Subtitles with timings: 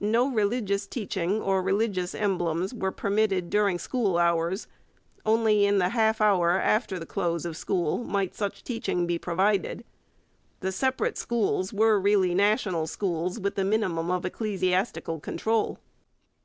[0.00, 4.66] No religious teaching or religious emblems were permitted during school hours;
[5.24, 9.84] only in the half hour after the close of school might such teaching be provided.
[10.58, 15.78] The separate schools were really national schools with the minimum of ecclesiastical control.